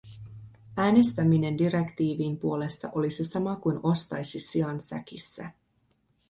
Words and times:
Äänestäminen 0.77 1.57
direktiivin 1.57 2.37
puolesta 2.37 2.89
olisi 2.95 3.23
sama 3.23 3.55
kuin 3.55 3.79
ostaisi 3.83 4.39
sian 4.39 4.79
säkissä. 4.79 5.51